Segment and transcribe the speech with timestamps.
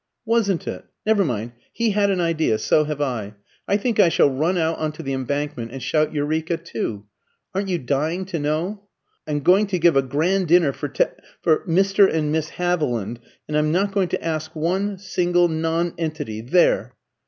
[0.25, 0.83] "Wasn't it?
[1.05, 3.35] Never mind; he had an idea, so have I.
[3.67, 7.05] I think I shall run out on to the Embankment and shout 'Eureka' too.
[7.53, 8.81] Aren't you dying to know?
[9.27, 11.03] I'm going to give a grand dinner for Te
[11.43, 12.11] for Mr.
[12.11, 16.93] and Miss Haviland; and I'm not going to ask one single nonentity, there!